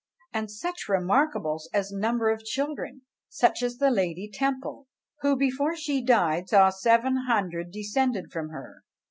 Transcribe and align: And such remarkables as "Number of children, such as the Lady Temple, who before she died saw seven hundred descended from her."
And 0.33 0.49
such 0.49 0.87
remarkables 0.89 1.65
as 1.75 1.91
"Number 1.91 2.31
of 2.31 2.43
children, 2.43 3.03
such 3.29 3.61
as 3.61 3.77
the 3.77 3.91
Lady 3.91 4.27
Temple, 4.33 4.87
who 5.19 5.37
before 5.37 5.75
she 5.75 6.03
died 6.03 6.49
saw 6.49 6.71
seven 6.71 7.25
hundred 7.27 7.69
descended 7.69 8.31
from 8.31 8.49
her." 8.49 8.81